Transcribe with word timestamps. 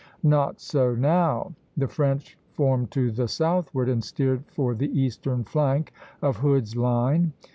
Not 0.23 0.59
so 0.59 0.95
now. 0.95 1.53
The 1.77 1.87
French 1.87 2.35
formed 2.53 2.89
to 2.89 3.11
the 3.11 3.27
southward 3.27 3.87
and 3.87 4.03
steered 4.03 4.43
for 4.47 4.73
the 4.73 4.89
eastern 4.99 5.43
flank 5.43 5.93
of 6.23 6.37
Hood's 6.37 6.75
line. 6.75 7.33